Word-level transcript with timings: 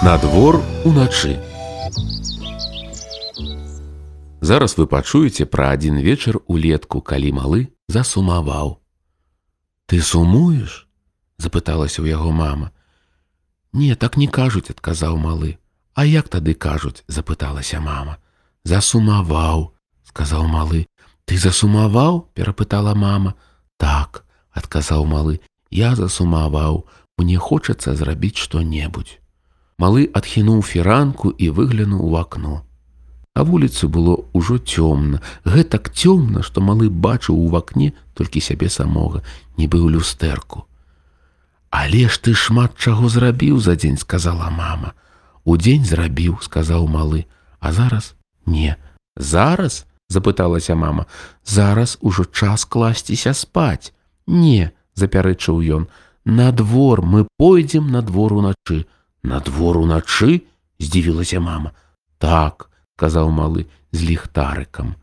На 0.00 0.16
двор 0.16 0.62
уначы. 0.84 1.40
Зараз 4.40 4.78
вы 4.78 4.86
пачуеце 4.86 5.42
пра 5.42 5.74
адзін 5.74 5.98
вечар 5.98 6.38
улетку, 6.46 7.02
калі 7.02 7.32
малы 7.34 7.60
засумаваў. 7.90 8.78
Ты 9.90 9.98
сумуеш? 9.98 10.86
запыталася 11.42 12.06
ў 12.06 12.14
яго 12.14 12.30
мама. 12.30 12.70
Не, 13.74 13.98
так 13.98 14.14
не 14.14 14.30
кажуць, 14.30 14.70
адказаў 14.70 15.18
малы. 15.18 15.58
А 15.98 16.06
як 16.06 16.30
тады 16.30 16.54
кажуць, 16.54 17.02
запыталася 17.10 17.82
мама. 17.82 18.22
Засумаваў, 18.62 19.74
сказаў 20.06 20.46
малы. 20.46 20.86
Ты 21.26 21.42
засумаваў? 21.42 22.30
перапытала 22.38 22.94
мама. 22.94 23.34
Так, 23.82 24.22
адказаў 24.54 25.10
малы. 25.10 25.42
Я 25.74 25.98
засумаваў, 25.98 26.86
мне 27.18 27.36
хочацца 27.36 27.98
зрабіць 27.98 28.38
што-небудзь. 28.38 29.18
Малы 29.78 30.08
адхінуў 30.10 30.62
фіранку 30.66 31.30
і 31.30 31.50
выглянуў 31.54 32.02
у 32.02 32.16
акно. 32.18 32.62
На 33.38 33.44
вуліцы 33.46 33.86
было 33.86 34.26
ўжо 34.34 34.58
цёмна, 34.58 35.22
гэтак 35.46 35.94
цёмна, 35.94 36.42
што 36.42 36.60
малы 36.60 36.90
бачыў 36.90 37.38
у 37.38 37.46
вакне 37.52 37.92
толькі 38.18 38.42
сябе 38.42 38.66
самога, 38.66 39.22
нібы 39.54 39.78
ў 39.78 39.94
люстэрку. 39.94 40.66
Але 41.70 42.10
ж 42.10 42.18
ты 42.18 42.34
шмат 42.34 42.74
чаго 42.74 43.06
зрабіў 43.06 43.60
за 43.62 43.78
дзень, 43.78 44.02
сказала 44.02 44.50
мама. 44.50 44.98
Удзень 45.44 45.86
зрабіў, 45.86 46.42
сказаў 46.42 46.90
малы, 46.90 47.30
а 47.60 47.70
зараз 47.70 48.18
не. 48.46 48.74
Зараз 49.14 49.86
запыталася 50.10 50.74
мама, 50.74 51.06
зараз 51.46 51.98
ужо 52.02 52.26
час 52.26 52.64
класціся 52.64 53.30
спаць. 53.30 53.94
Не, 54.26 54.72
запярэчыў 54.98 55.62
ён, 55.62 55.86
На 56.28 56.52
двор 56.52 57.00
мы 57.00 57.26
пойдзем 57.38 57.90
на 57.90 58.02
двор 58.02 58.34
уначы. 58.34 58.84
На 59.22 59.40
двор 59.40 59.78
уначы 59.78 60.42
здзівілася 60.78 61.40
мама. 61.40 61.72
Так, 62.18 62.70
казаў 62.96 63.30
малы 63.30 63.66
з 63.92 64.02
ліхтарыкам. 64.04 64.94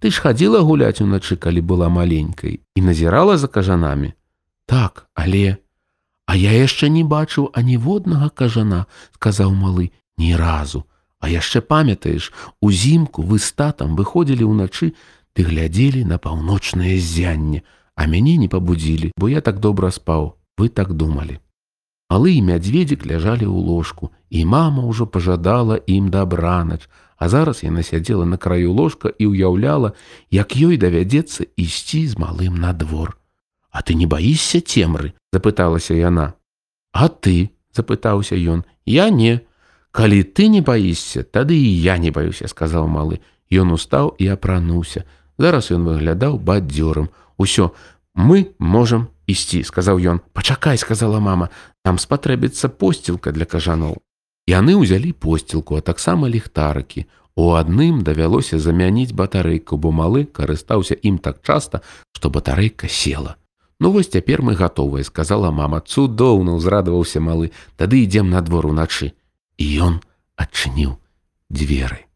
Ты 0.00 0.10
ж 0.10 0.20
хадзіла 0.20 0.60
гуляць 0.60 1.00
уначы, 1.00 1.36
калі 1.36 1.62
была 1.62 1.88
маленькай 1.88 2.60
і 2.74 2.80
назірала 2.82 3.38
за 3.38 3.48
кажанамі. 3.48 4.12
Так, 4.66 5.06
але, 5.14 5.56
А 6.26 6.34
я 6.34 6.52
яшчэ 6.58 6.90
не 6.90 7.06
бачыў 7.06 7.50
аніводнага 7.54 8.28
кажана, 8.34 8.86
сказаў 9.14 9.54
малы 9.54 9.90
ні 10.18 10.34
разу. 10.34 10.82
А 11.22 11.30
яшчэ 11.30 11.62
памятаеш, 11.62 12.32
узімку 12.60 13.22
вы 13.22 13.38
з 13.38 13.54
татам 13.54 13.94
выходзілі 13.94 14.50
ўначы, 14.50 14.92
ты 15.32 15.46
глядзелі 15.46 16.02
на 16.04 16.18
паўночнае 16.18 16.98
зянне, 16.98 17.62
а 17.94 18.10
мяне 18.10 18.36
не 18.42 18.50
пабудзілі, 18.50 19.14
бо 19.16 19.30
я 19.30 19.40
так 19.40 19.62
добра 19.62 19.90
спаў, 19.94 20.34
вы 20.58 20.68
так 20.68 20.92
думалі. 20.98 21.38
Малы 22.10 22.38
і 22.38 22.42
мядзведзік 22.42 23.02
ляжалі 23.06 23.46
ў 23.50 23.58
ложку, 23.66 24.10
і 24.30 24.44
мама 24.46 24.86
ўжо 24.86 25.06
пажадала 25.06 25.80
ім 25.86 26.08
дабранач, 26.10 26.86
А 27.16 27.28
зараз 27.28 27.64
яна 27.64 27.82
сядзела 27.82 28.24
на 28.24 28.36
краю 28.36 28.72
ложка 28.72 29.08
і 29.08 29.32
ўяўляла, 29.32 29.96
як 30.30 30.52
ёй 30.52 30.76
давядзецца 30.76 31.48
ісці 31.56 32.04
з 32.12 32.18
малым 32.20 32.60
на 32.60 32.76
двор. 32.76 33.16
А 33.72 33.80
ты 33.80 33.96
не 33.96 34.04
баішся 34.04 34.60
цемры, 34.60 35.16
запыталася 35.32 35.96
яна. 35.96 36.36
А 36.92 37.08
ты, 37.08 37.56
запытаўся 37.72 38.36
ён, 38.36 38.64
я 38.84 39.08
не. 39.08 39.40
Калі 39.96 40.22
ты 40.28 40.48
не 40.52 40.60
баішся, 40.60 41.24
тады 41.24 41.56
і 41.56 41.72
я 41.80 41.96
не 41.96 42.12
баюся, 42.12 42.48
сказаў 42.52 42.84
малы. 42.84 43.24
Ён 43.48 43.72
устаў 43.72 44.12
і 44.20 44.28
апрануўся. 44.28 45.08
Зараз 45.40 45.72
ён 45.72 45.88
выглядаў 45.88 46.36
бадзёрам. 46.36 47.08
Усё, 47.40 47.72
мы 48.12 48.52
можам 48.58 49.08
ісці 49.26 49.62
сказаў 49.62 50.00
ён 50.00 50.20
пачакай 50.32 50.78
сказала 50.78 51.20
мама. 51.20 51.50
Там 51.82 51.98
спатрэбіцца 51.98 52.68
посцілка 52.68 53.32
для 53.32 53.44
кажаноў 53.44 53.98
яны 54.46 54.78
ўзялі 54.78 55.12
посцілку 55.12 55.76
а 55.76 55.82
таксама 55.82 56.30
ліхтарыкі 56.30 57.06
у 57.36 57.52
адным 57.58 58.00
давялося 58.06 58.58
замяніць 58.58 59.12
батарэйку 59.12 59.76
бо 59.76 59.90
малы 59.90 60.24
карыстаўся 60.24 60.94
ім 60.94 61.18
так 61.18 61.42
часта 61.42 61.82
што 62.12 62.30
батарэйка 62.30 62.88
села. 62.88 63.36
Ну 63.78 63.92
вось 63.92 64.08
цяпер 64.08 64.40
мы 64.40 64.54
гатовыя 64.54 65.04
сказала 65.04 65.50
мама. 65.50 65.82
Цудоўна 65.84 66.56
ўзрадаваўся 66.56 67.20
малы. 67.20 67.52
Тады 67.76 68.06
ідзем 68.06 68.30
на 68.30 68.40
двор 68.40 68.72
уначы 68.72 69.12
і 69.58 69.66
ён 69.84 70.00
адчыніў 70.36 70.96
дзверы 71.50 72.06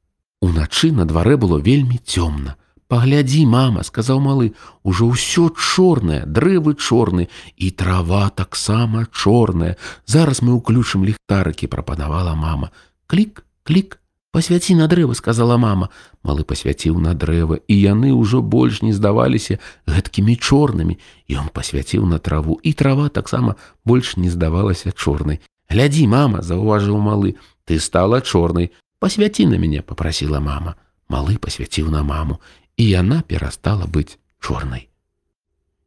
уначы 0.41 0.91
на 0.93 1.05
дварэ 1.05 1.37
было 1.37 1.61
вельмі 1.61 2.01
цёмна 2.01 2.57
Паглядзі, 2.91 3.45
мама, 3.47 3.85
сказаў 3.87 4.19
малы, 4.19 4.51
ужо 4.83 5.07
ўсё 5.15 5.55
чорнае, 5.55 6.27
дрэвы 6.27 6.75
чорны 6.75 7.31
і 7.55 7.71
трава 7.71 8.35
таксама 8.35 9.07
чорная. 9.15 9.79
Зараз 10.11 10.43
мы 10.43 10.59
ўключым 10.59 11.07
ліхтарыкі, 11.07 11.71
прапанавала 11.71 12.35
мама. 12.35 12.75
Клік, 13.07 13.47
клік, 13.63 14.03
пасвяці 14.35 14.75
на 14.75 14.91
дрэва, 14.91 15.15
сказала 15.15 15.55
мама. 15.55 15.95
Малы 16.27 16.43
пасвяціў 16.43 16.99
на 16.99 17.15
дрэва, 17.15 17.63
і 17.71 17.75
яны 17.79 18.11
ўжо 18.11 18.43
больш 18.43 18.83
не 18.83 18.91
здаваліся 18.91 19.63
гэткімі 19.87 20.35
чорнымі. 20.35 20.99
Ён 21.31 21.47
пасвяціў 21.55 22.11
на 22.11 22.19
траву, 22.19 22.59
і 22.59 22.75
трава 22.75 23.07
таксама 23.07 23.55
больш 23.87 24.19
не 24.19 24.35
здавалася 24.35 24.91
чорнай. 24.91 25.39
Глядзі, 25.71 26.11
мама, 26.11 26.43
заўважыў 26.43 26.99
малы, 26.99 27.39
ты 27.71 27.79
стала 27.79 28.19
чорнай. 28.19 28.75
Пасвяці 28.99 29.47
на 29.47 29.63
мяне, 29.63 29.79
попрасіла 29.79 30.43
мама. 30.43 30.75
Малы 31.07 31.39
пасвяціў 31.39 31.87
на 31.91 32.03
маму 32.03 32.43
і 32.77 32.85
яна 32.89 33.23
перастала 33.23 33.87
быць 33.87 34.19
чорнай. 34.41 34.89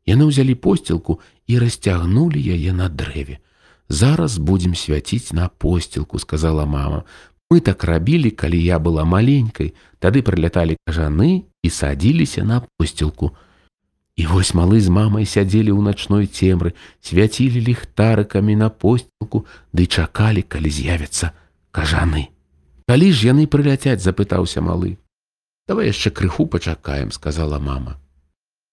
Яны 0.06 0.28
ўзялі 0.28 0.56
посцілку 0.60 1.20
і 1.48 1.60
расцягнулі 1.64 2.40
яе 2.40 2.76
на 2.76 2.90
дрэве. 2.90 3.40
Зараз 3.90 4.38
будзем 4.38 4.76
свяціць 4.76 5.32
на 5.32 5.48
посцілку, 5.48 6.20
сказала 6.20 6.66
мама. 6.66 7.04
Мы 7.50 7.62
так 7.62 7.84
рабілі, 7.84 8.32
калі 8.32 8.58
я 8.58 8.80
была 8.80 9.06
маленькай, 9.06 9.74
тады 10.00 10.24
прыляталі 10.26 10.76
кажаны 10.88 11.46
і 11.64 11.70
садзіліся 11.70 12.44
на 12.44 12.64
посцілку. 12.78 13.32
І 14.16 14.26
вось 14.26 14.54
малы 14.54 14.82
з 14.82 14.90
мамай 14.90 15.26
сядзелі 15.26 15.74
ў 15.74 15.82
начной 15.82 16.26
цемры, 16.26 16.74
свяцілі 17.02 17.62
ліхтарыкамі 17.62 18.58
на 18.58 18.70
посцілку, 18.70 19.46
ды 19.74 19.86
чакалі, 19.86 20.42
калі 20.42 20.70
з'явяцца 20.70 21.32
кажаны. 21.72 22.34
Калі 22.90 23.08
ж 23.14 23.32
яны 23.32 23.48
прыляцяць, 23.48 24.02
запытаўся 24.02 24.62
малы 24.62 24.98
давай 25.68 25.88
яшчэ 25.88 26.12
крыху 26.12 26.46
пачакаем 26.46 27.12
сказала 27.12 27.60
мама. 27.60 28.00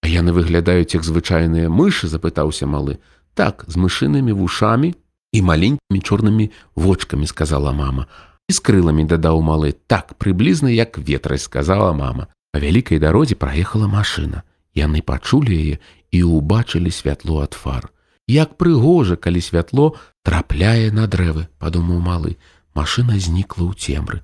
А 0.01 0.07
яны 0.07 0.33
выглядаюць 0.33 0.93
як 0.97 1.03
звычайныя 1.03 1.69
мышы 1.69 2.07
запытаўся 2.07 2.65
малы 2.65 2.97
так 3.33 3.63
з 3.67 3.77
мышынымі 3.77 4.33
вушамі 4.33 4.95
і 5.31 5.41
маленькімі 5.41 5.99
чорнымі 6.01 6.51
вочкамі 6.75 7.27
сказала 7.27 7.71
мама. 7.71 8.07
І 8.49 8.53
з 8.53 8.59
крыламі 8.59 9.05
дадаў 9.07 9.39
малы 9.41 9.71
так 9.87 10.17
прыблізна 10.17 10.73
як 10.73 10.97
ветрай 10.97 11.39
сказала 11.39 11.93
мама. 11.93 12.27
Па 12.51 12.59
вялікай 12.59 12.99
дарозе 12.99 13.35
праехала 13.35 13.87
машына 13.87 14.43
яны 14.75 15.01
пачулі 15.01 15.55
яе 15.55 15.77
і 16.11 16.19
ўбачылі 16.27 16.91
святло 16.91 17.43
ад 17.43 17.55
фар. 17.55 17.91
Як 18.27 18.55
прыгожа 18.57 19.15
калі 19.15 19.41
святло 19.43 19.95
трапляе 20.23 20.91
на 20.91 21.07
дрэвы 21.07 21.47
падумаў 21.59 21.99
малы 21.99 22.35
машына 22.75 23.19
знікла 23.19 23.67
ў 23.67 23.73
цемры. 23.75 24.19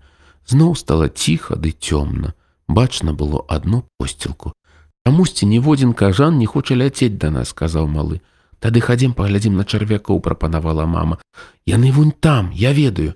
Зноў 0.48 0.76
стала 0.80 1.08
ціха 1.12 1.56
ды 1.56 1.72
цёмна 1.76 2.37
бачна 2.68 3.14
было 3.14 3.44
одну 3.48 3.84
посцілку. 3.98 4.54
Камусьці 5.06 5.46
ніводзін 5.46 5.94
кажан 5.94 6.38
не 6.38 6.46
хоча 6.46 6.76
ляцець 6.76 7.18
да 7.18 7.32
нас, 7.32 7.50
сказаў 7.50 7.88
малы. 7.88 8.20
Тады 8.60 8.82
хадзім 8.82 9.14
паглядзім 9.14 9.56
на 9.56 9.64
чарвякоў, 9.64 10.20
прапанавала 10.20 10.86
мама. 10.86 11.18
Яны 11.66 11.92
вунь 11.92 12.12
там, 12.12 12.52
я 12.52 12.74
ведаю. 12.74 13.14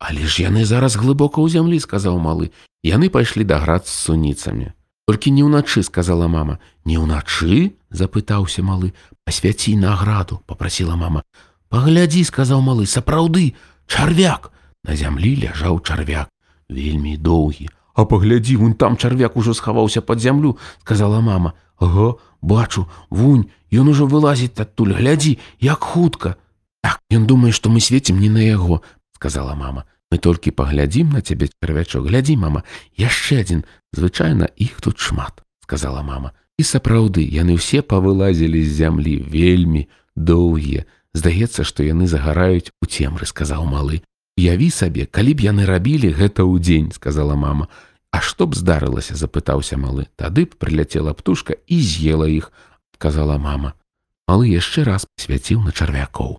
Але 0.00 0.26
ж 0.26 0.42
яны 0.42 0.64
зараз 0.64 0.96
глыбока 0.96 1.38
ў 1.38 1.52
зямлі, 1.52 1.78
сказаў 1.78 2.18
малы. 2.18 2.50
Яны 2.82 3.12
пайшлі 3.12 3.44
да 3.44 3.60
град 3.60 3.86
з 3.86 3.92
суніцамі. 3.92 4.72
Толькі 5.06 5.30
не 5.30 5.44
ўначы, 5.44 5.82
сказала 5.84 6.26
мама. 6.26 6.58
Не 6.84 6.96
ўначы? 6.98 7.76
запытаўся 7.90 8.64
малы. 8.64 8.94
Пасвяці 9.26 9.76
награду, 9.76 10.40
попрасіла 10.46 10.96
мама. 10.96 11.22
Паглядзі, 11.68 12.24
сказаў 12.24 12.64
малы, 12.64 12.90
сапраўды, 12.90 13.54
чарвяк. 13.86 14.50
На 14.82 14.96
зямлі 14.96 15.36
ляжаў 15.44 15.84
чарвяк, 15.84 16.32
вельмі 16.72 17.16
доўгі, 17.20 17.68
А 18.00 18.06
паглядзі, 18.08 18.56
вунь 18.56 18.72
там 18.72 18.96
чарвяк 18.96 19.36
ужо 19.36 19.52
схаваўся 19.52 20.00
под 20.00 20.20
зямлю, 20.20 20.56
сказала 20.80 21.20
мама. 21.20 21.52
Ага, 21.76 22.16
бачу, 22.40 22.88
вунь, 23.10 23.50
ён 23.68 23.92
ужо 23.92 24.06
вылазіць 24.08 24.56
адтуль, 24.56 24.96
глядзі, 24.96 25.36
як 25.60 25.84
хутка. 25.84 26.36
Так, 26.80 26.96
ён 27.12 27.28
думае, 27.28 27.52
што 27.52 27.68
мы 27.68 27.84
свецім 27.84 28.16
не 28.16 28.32
на 28.32 28.40
яго, 28.40 28.80
сказала 29.12 29.52
мама. 29.52 29.84
Мы 30.08 30.16
толькі 30.16 30.56
паглядзім 30.56 31.12
на 31.12 31.20
цябе 31.20 31.52
чарвячок, 31.60 32.08
глядзі, 32.08 32.40
мама, 32.40 32.64
яшчэ 32.96 33.44
адзін, 33.44 33.68
звычайна 33.92 34.48
іх 34.56 34.80
тут 34.80 34.96
шмат, 34.96 35.44
сказала 35.60 36.00
мама. 36.00 36.32
І 36.56 36.64
сапраўды, 36.64 37.20
яны 37.20 37.60
ўсе 37.60 37.84
павылазілі 37.84 38.64
з 38.64 38.80
зямлі 38.80 39.20
вельмі 39.28 39.92
доўгія. 40.16 40.88
Здаецца, 41.12 41.68
што 41.68 41.84
яны 41.84 42.08
загараюць 42.08 42.72
у 42.80 42.88
цемры, 42.88 43.28
сказаў 43.28 43.68
малы. 43.68 44.00
Яві 44.40 44.72
сабе, 44.72 45.04
калі 45.04 45.36
б 45.36 45.44
яны 45.52 45.68
рабілі 45.68 46.16
гэта 46.16 46.48
ў 46.48 46.56
дзень, 46.64 46.88
сказала 46.96 47.36
мама. 47.36 47.68
А 48.12 48.20
што 48.20 48.46
б 48.46 48.58
здарылася, 48.58 49.14
запытаўся 49.14 49.78
малы. 49.78 50.08
Тады 50.16 50.44
б 50.44 50.58
прыляцела 50.58 51.14
птушка 51.14 51.54
і 51.66 51.80
з'ела 51.80 52.26
іх, 52.26 52.52
казала 52.98 53.38
мама. 53.38 53.74
Малы 54.28 54.50
яшчэ 54.50 54.84
раз 54.84 55.06
свяціў 55.18 55.62
на 55.66 55.72
чарвякоў. 55.72 56.38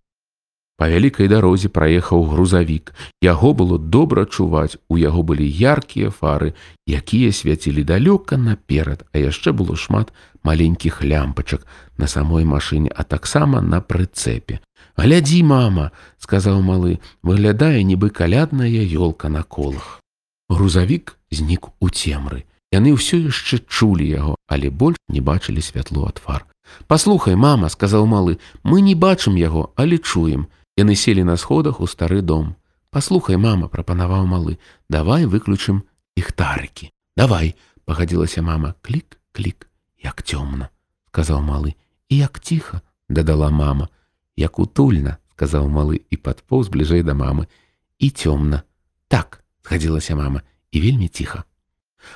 Па 0.82 0.88
вялікай 0.90 1.28
дарозе 1.30 1.70
праехаў 1.70 2.24
грузавік. 2.26 2.90
Яго 3.22 3.54
было 3.54 3.78
добра 3.78 4.26
чуваць, 4.26 4.82
у 4.90 4.98
яго 4.98 5.22
былі 5.22 5.46
яркія 5.46 6.10
фары, 6.10 6.58
якія 6.90 7.30
свяцілі 7.30 7.86
далёка 7.86 8.34
наперад, 8.34 9.06
а 9.14 9.22
яшчэ 9.22 9.54
было 9.54 9.78
шмат 9.78 10.10
маленькіх 10.42 11.04
лямпачак 11.06 11.70
на 12.02 12.08
самой 12.08 12.50
машыне, 12.50 12.90
а 12.90 13.06
таксама 13.06 13.62
на 13.62 13.78
прыцэпе. 13.78 14.58
Глядзі, 14.98 15.44
мама, 15.46 15.92
сказаў 16.18 16.66
малы, 16.66 16.98
выглядае 17.22 17.86
нібы 17.86 18.10
калядная 18.10 18.82
ёлка 18.90 19.30
на 19.30 19.44
колах. 19.44 20.02
Грузавік 20.50 21.14
знік 21.32 21.72
у 21.80 21.90
цемры. 21.90 22.46
Яны 22.72 22.96
ўсё 22.96 23.20
яшчэ 23.28 23.68
чулі 23.68 24.08
яго, 24.08 24.36
але 24.48 24.72
больш 24.72 25.00
не 25.10 25.20
бачылі 25.20 25.60
святло 25.60 26.08
ад 26.08 26.24
фар. 26.24 26.48
Паслухай, 26.88 27.36
мама, 27.36 27.68
сказаў 27.68 28.08
малы, 28.08 28.40
мы 28.64 28.80
не 28.80 28.96
бачым 28.96 29.36
яго, 29.36 29.74
але 29.76 29.98
чуем. 29.98 30.48
Яны 30.80 30.96
селі 30.96 31.24
на 31.28 31.36
сходах 31.36 31.82
у 31.82 31.88
стары 31.88 32.22
дом. 32.22 32.56
Паслухай, 32.92 33.36
мама, 33.36 33.68
прапанаваў 33.68 34.24
малы, 34.28 34.58
давай 34.88 35.26
выключым 35.26 35.84
ліхтарыкі. 36.16 36.92
Давай, 37.18 37.56
пагадзілася 37.86 38.42
мама, 38.42 38.76
клік, 38.82 39.20
клік, 39.32 39.68
як 40.04 40.24
цёмна, 40.24 40.72
сказаў 41.12 41.44
малы, 41.44 41.76
і 42.08 42.18
як 42.18 42.40
ціха, 42.40 42.82
дадала 43.10 43.52
мама, 43.52 43.90
як 44.36 44.60
утульна, 44.60 45.18
сказаў 45.36 45.68
малы 45.68 46.00
і 46.10 46.16
падпоўз 46.16 46.72
бліжэй 46.72 47.04
да 47.04 47.14
мамы, 47.14 47.48
і 48.00 48.08
цёмна. 48.10 48.64
Так, 49.08 49.44
згадзілася 49.64 50.16
мама, 50.16 50.42
і 50.72 50.82
вельмі 50.82 51.08
ціха. 51.08 51.44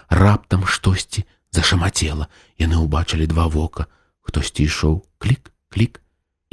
Раптам 0.10 0.66
штосьці 0.66 1.26
зашамацела, 1.52 2.28
яны 2.60 2.80
ўбачылі 2.82 3.28
два 3.28 3.48
вока, 3.48 3.88
хтосьці 4.22 4.66
ішоў, 4.66 5.06
клік, 5.20 5.52
клік, 5.70 6.02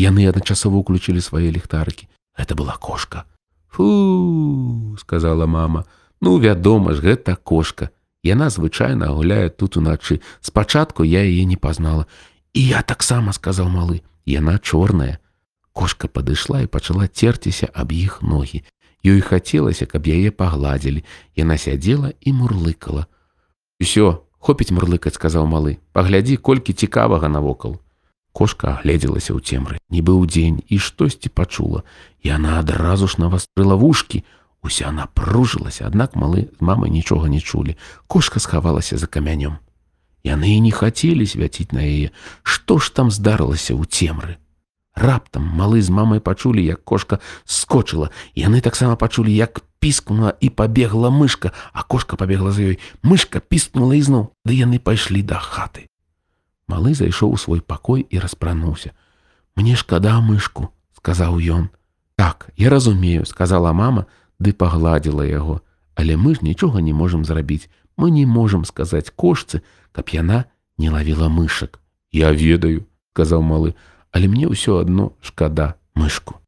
Яны 0.00 0.26
адначасова 0.26 0.80
ўключылі 0.80 1.20
свае 1.20 1.52
ліхтарыкі. 1.52 2.08
Гэта 2.34 2.56
была 2.56 2.74
кошка. 2.80 3.28
Фу, 3.68 4.96
сказала 4.98 5.46
мама, 5.46 5.84
ну 6.20 6.38
вядома 6.40 6.94
ж, 6.96 7.04
гэта 7.04 7.36
кошка. 7.36 7.90
Яна 8.24 8.48
звычайна 8.50 9.12
гуляе 9.12 9.50
тут 9.50 9.76
уначы. 9.76 10.20
Спачатку 10.40 11.04
я 11.04 11.22
яе 11.22 11.44
не 11.44 11.56
пазнала. 11.56 12.06
І 12.52 12.66
я 12.66 12.82
таксама 12.82 13.32
сказаў 13.32 13.68
малы, 13.68 14.02
яна 14.24 14.58
чорная. 14.58 15.18
Кошка 15.72 16.08
падышла 16.08 16.62
і 16.62 16.70
пачала 16.72 17.08
церціся 17.08 17.68
аб 17.72 17.92
іх 17.92 18.22
ногі. 18.22 18.64
Ёй 19.02 19.20
хацелася, 19.20 19.86
каб 19.86 20.06
яе 20.06 20.30
пагладзілі. 20.30 21.02
Яна 21.34 21.58
сядзела 21.58 22.14
і 22.22 22.32
мурлыкала. 22.32 23.10
Усё, 23.82 24.22
хопіць 24.38 24.70
мурлыкаць, 24.70 25.18
сказаў 25.18 25.46
малы, 25.50 25.82
паглядзі, 25.92 26.38
колькі 26.38 26.72
цікавага 26.72 27.26
навокал. 27.26 27.82
Кошка 28.32 28.78
агледзелася 28.78 29.34
ў 29.36 29.44
цемры, 29.44 29.76
нібы 29.92 30.14
ў 30.16 30.24
дзень 30.30 30.58
і 30.70 30.78
штосьці 30.78 31.28
пачула. 31.34 31.82
Яна 32.22 32.62
адразу 32.62 33.10
ж 33.10 33.18
навастрыла 33.18 33.74
вушкі. 33.76 34.24
Уся 34.62 34.94
напружылася, 34.94 35.90
аднак 35.90 36.14
малы 36.14 36.46
з 36.46 36.60
мамай 36.62 36.88
нічога 36.94 37.26
не 37.26 37.42
чулі. 37.42 37.74
Кошка 38.06 38.38
схавалася 38.38 38.96
за 38.96 39.10
камянём. 39.10 39.58
Яны 40.22 40.54
і 40.54 40.62
не 40.62 40.70
хацелі 40.70 41.26
свяціць 41.26 41.74
на 41.74 41.82
яе, 41.82 42.14
што 42.46 42.78
ж 42.78 42.94
там 42.94 43.10
здарылася 43.10 43.74
ў 43.74 43.82
цемры. 43.90 44.38
Раптам 44.94 45.44
малы 45.56 45.80
з 45.80 45.90
мамай 45.90 46.20
пачулі, 46.20 46.64
як 46.64 46.84
кошка 46.84 47.18
скочыла. 47.44 48.10
Яны 48.36 48.60
таксама 48.60 48.96
пачулі, 48.96 49.32
як 49.32 49.64
піскнула 49.80 50.36
і 50.40 50.50
пабегла 50.50 51.08
мышка, 51.10 51.52
а 51.72 51.82
кошка 51.82 52.16
пабегла 52.16 52.52
за 52.52 52.62
ёй. 52.62 52.78
Мышка 53.02 53.40
піскнула 53.40 53.96
ізноў, 53.96 54.36
ды 54.44 54.52
яны 54.54 54.78
пайшлі 54.78 55.24
да 55.24 55.40
хаты. 55.40 55.88
Малы 56.68 56.94
зайшоў 56.94 57.32
у 57.32 57.38
свой 57.40 57.60
пакой 57.60 58.06
і 58.08 58.20
распрануўся. 58.20 58.92
Мне 59.56 59.76
шкада 59.76 60.20
мышку, 60.20 60.72
сказаў 60.96 61.40
ён. 61.40 61.68
Так, 62.16 62.50
я 62.56 62.70
разумею, 62.70 63.24
сказала 63.24 63.72
мама, 63.72 64.06
ды 64.38 64.52
пагладзіла 64.52 65.24
яго, 65.24 65.60
але 65.96 66.16
мы 66.16 66.36
ж 66.36 66.44
нічога 66.44 66.80
не 66.80 66.92
можам 66.92 67.24
зрабіць. 67.24 67.68
Мы 67.96 68.10
не 68.10 68.24
можам 68.26 68.64
сказаць 68.64 69.10
кошцы, 69.10 69.60
каб 69.92 70.08
яна 70.12 70.44
не 70.78 70.90
лавіла 70.90 71.28
мышак. 71.28 71.80
Я 72.12 72.32
ведаю, 72.32 72.86
сказаў 73.12 73.42
малы, 73.42 73.74
але 74.12 74.28
мне 74.28 74.46
ўсё 74.46 74.78
адно 74.80 75.12
шкада 75.20 75.74
мышку. 75.96 76.38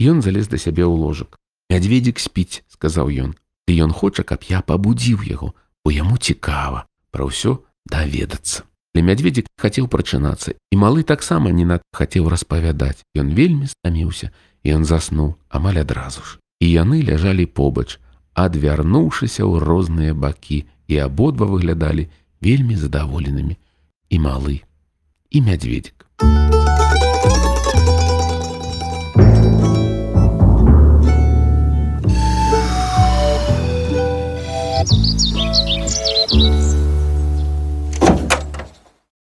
Ён 0.00 0.22
залез 0.22 0.48
да 0.48 0.60
сябе 0.60 0.84
ў 0.84 0.94
ложак. 0.94 1.40
Мядзведзік 1.72 2.20
спіць, 2.20 2.62
сказаў 2.68 3.08
ён. 3.10 3.30
І 3.66 3.72
ён 3.88 3.90
хоча, 3.90 4.22
каб 4.22 4.44
я 4.44 4.60
пабудзіў 4.60 5.24
яго, 5.24 5.56
бо 5.84 5.88
яму 5.90 6.20
цікава 6.20 6.84
пра 7.10 7.24
ўсё 7.24 7.64
даведацца. 7.88 8.68
Але 8.94 9.02
мядзведзік 9.10 9.48
хацеў 9.58 9.88
прачынацца, 9.90 10.54
і 10.70 10.74
малы 10.78 11.02
таксама 11.02 11.50
не 11.50 11.64
над 11.64 11.82
хацеў 11.90 12.28
распавядаць. 12.30 13.02
Ён 13.16 13.34
вельмі 13.34 13.66
стаміўся, 13.66 14.30
і 14.62 14.78
ён 14.78 14.84
заснуў 14.84 15.34
амаль 15.48 15.82
адразу 15.82 16.22
ж. 16.22 16.38
І 16.60 16.70
яны 16.70 17.02
ляжалі 17.02 17.50
побач, 17.50 17.98
адвярнуўшыся 18.38 19.42
ў 19.42 19.58
розныя 19.58 20.14
бакі, 20.14 20.62
і 20.86 20.94
абодва 20.98 21.46
выглядалі 21.48 22.08
вельмі 22.40 22.76
задаволенымі 22.76 23.56
і 24.10 24.16
малы 24.20 24.60
і 25.30 25.40
мядзведзік. 25.40 26.06